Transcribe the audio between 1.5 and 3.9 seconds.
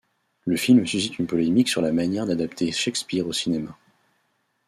sur la manière d'adapter Shakespeare au cinéma.